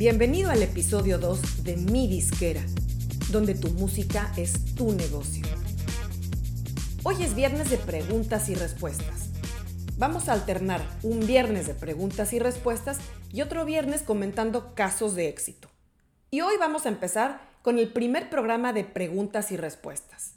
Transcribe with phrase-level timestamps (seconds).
[0.00, 2.62] Bienvenido al episodio 2 de Mi Disquera,
[3.30, 5.44] donde tu música es tu negocio.
[7.02, 9.28] Hoy es viernes de preguntas y respuestas.
[9.98, 12.98] Vamos a alternar un viernes de preguntas y respuestas
[13.30, 15.68] y otro viernes comentando casos de éxito.
[16.30, 20.36] Y hoy vamos a empezar con el primer programa de preguntas y respuestas.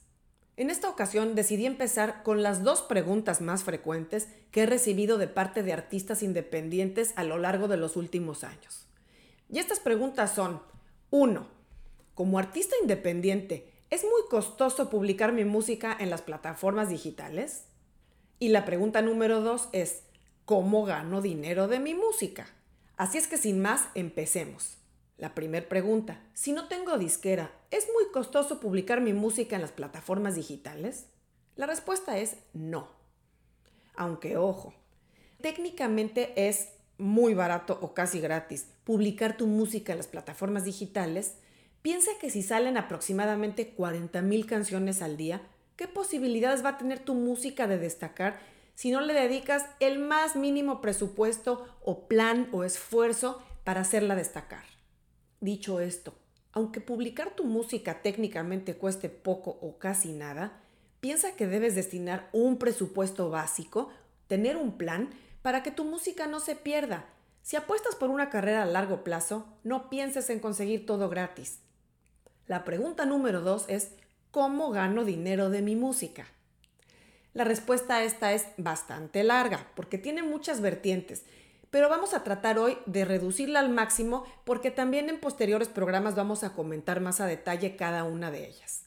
[0.57, 5.29] En esta ocasión decidí empezar con las dos preguntas más frecuentes que he recibido de
[5.29, 8.89] parte de artistas independientes a lo largo de los últimos años.
[9.53, 10.63] Y estas preguntas son,
[11.11, 11.45] 1.
[12.15, 17.65] Como artista independiente, ¿es muy costoso publicar mi música en las plataformas digitales?
[18.39, 20.01] Y la pregunta número 2 es,
[20.45, 22.47] ¿cómo gano dinero de mi música?
[22.97, 24.79] Así es que sin más, empecemos.
[25.19, 29.71] La primera pregunta, si no tengo disquera, ¿es muy costoso publicar mi música en las
[29.71, 31.05] plataformas digitales?
[31.55, 32.87] La respuesta es no.
[33.95, 34.73] Aunque ojo,
[35.41, 36.69] técnicamente es
[37.03, 41.35] muy barato o casi gratis publicar tu música en las plataformas digitales,
[41.81, 45.41] piensa que si salen aproximadamente 40 mil canciones al día,
[45.75, 48.39] ¿qué posibilidades va a tener tu música de destacar
[48.73, 54.63] si no le dedicas el más mínimo presupuesto o plan o esfuerzo para hacerla destacar?
[55.41, 56.13] Dicho esto,
[56.53, 60.61] aunque publicar tu música técnicamente cueste poco o casi nada,
[61.01, 63.89] piensa que debes destinar un presupuesto básico,
[64.27, 65.09] tener un plan
[65.43, 67.05] para que tu música no se pierda.
[67.43, 71.59] Si apuestas por una carrera a largo plazo, no pienses en conseguir todo gratis.
[72.47, 73.91] La pregunta número dos es,
[74.31, 76.25] ¿cómo gano dinero de mi música?
[77.33, 81.23] La respuesta a esta es bastante larga, porque tiene muchas vertientes,
[81.69, 86.43] pero vamos a tratar hoy de reducirla al máximo porque también en posteriores programas vamos
[86.43, 88.83] a comentar más a detalle cada una de ellas.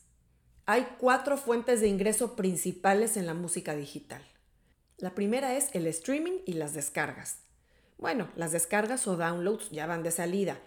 [0.64, 4.22] Hay cuatro fuentes de ingreso principales en la música digital.
[4.98, 7.40] La primera es el streaming y las descargas.
[7.98, 10.58] Bueno, las descargas o downloads ya van de salida,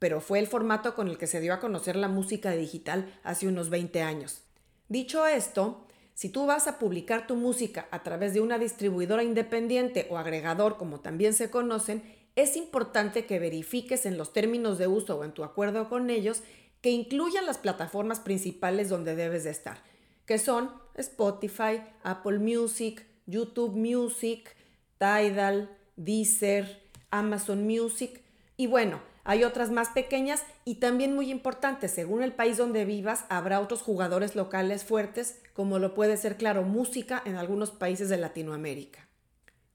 [0.00, 3.46] pero fue el formato con el que se dio a conocer la música digital hace
[3.46, 4.42] unos 20 años.
[4.88, 10.08] Dicho esto, si tú vas a publicar tu música a través de una distribuidora independiente
[10.10, 12.02] o agregador, como también se conocen,
[12.34, 16.42] es importante que verifiques en los términos de uso o en tu acuerdo con ellos
[16.80, 19.78] que incluyan las plataformas principales donde debes de estar,
[20.24, 24.56] que son Spotify, Apple Music, YouTube Music,
[24.98, 28.22] Tidal, Deezer, Amazon Music
[28.56, 33.24] y bueno, hay otras más pequeñas y también muy importantes, según el país donde vivas,
[33.28, 38.18] habrá otros jugadores locales fuertes, como lo puede ser, claro, música en algunos países de
[38.18, 39.08] Latinoamérica.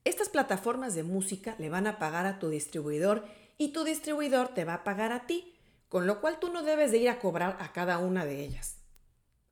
[0.04, 3.24] Estas plataformas de música le van a pagar a tu distribuidor
[3.58, 5.54] y tu distribuidor te va a pagar a ti,
[5.88, 8.81] con lo cual tú no debes de ir a cobrar a cada una de ellas.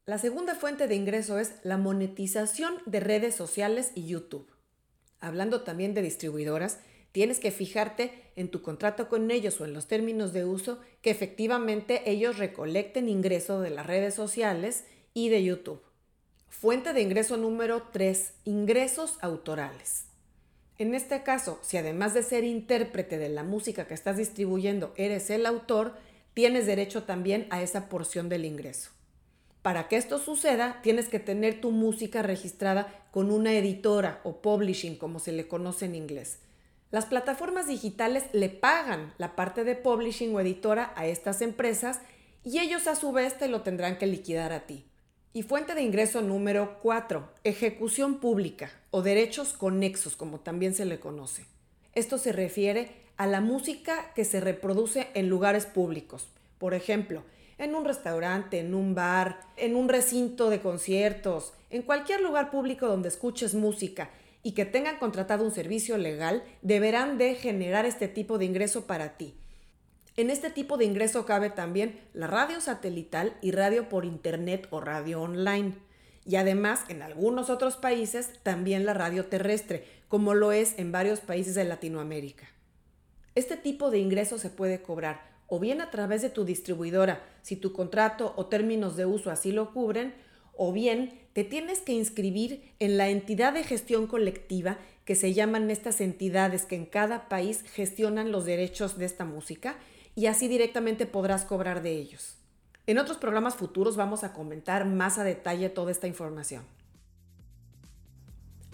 [0.07, 4.51] La segunda fuente de ingreso es la monetización de redes sociales y YouTube.
[5.21, 6.79] Hablando también de distribuidoras,
[7.13, 11.11] tienes que fijarte en tu contrato con ellos o en los términos de uso que
[11.11, 15.83] efectivamente ellos recolecten ingreso de las redes sociales y de YouTube.
[16.49, 20.07] Fuente de ingreso número 3, ingresos autorales.
[20.79, 25.29] En este caso, si además de ser intérprete de la música que estás distribuyendo eres
[25.29, 25.95] el autor,
[26.33, 28.91] tienes derecho también a esa porción del ingreso.
[29.63, 34.97] Para que esto suceda, tienes que tener tu música registrada con una editora o publishing,
[34.97, 36.39] como se le conoce en inglés.
[36.91, 42.01] Las plataformas digitales le pagan la parte de publishing o editora a estas empresas
[42.43, 44.87] y ellos a su vez te lo tendrán que liquidar a ti.
[45.33, 50.99] Y fuente de ingreso número 4, ejecución pública o derechos conexos, como también se le
[50.99, 51.45] conoce.
[51.95, 56.29] Esto se refiere a la música que se reproduce en lugares públicos.
[56.59, 57.23] Por ejemplo,
[57.61, 62.87] en un restaurante, en un bar, en un recinto de conciertos, en cualquier lugar público
[62.87, 64.11] donde escuches música
[64.43, 69.19] y que tengan contratado un servicio legal, deberán de generar este tipo de ingreso para
[69.19, 69.35] ti.
[70.17, 74.81] En este tipo de ingreso cabe también la radio satelital y radio por internet o
[74.81, 75.75] radio online.
[76.25, 81.21] Y además, en algunos otros países, también la radio terrestre, como lo es en varios
[81.21, 82.49] países de Latinoamérica.
[83.35, 87.57] Este tipo de ingreso se puede cobrar o bien a través de tu distribuidora, si
[87.57, 90.15] tu contrato o términos de uso así lo cubren,
[90.57, 95.71] o bien te tienes que inscribir en la entidad de gestión colectiva que se llaman
[95.71, 99.77] estas entidades que en cada país gestionan los derechos de esta música
[100.15, 102.37] y así directamente podrás cobrar de ellos.
[102.87, 106.63] En otros programas futuros vamos a comentar más a detalle toda esta información.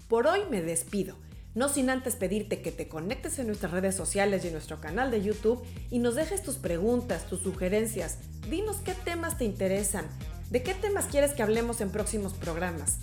[0.09, 1.17] Por hoy me despido
[1.57, 5.11] no sin antes pedirte que te conectes en nuestras redes sociales y en nuestro canal
[5.11, 8.19] de YouTube y nos dejes tus preguntas, tus sugerencias.
[8.51, 10.07] Dinos qué temas te interesan,
[10.51, 12.99] de qué temas quieres que hablemos en próximos programas.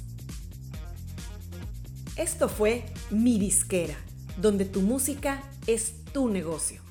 [2.15, 3.97] Esto fue Mi Disquera,
[4.37, 6.82] donde tu música es tu negocio.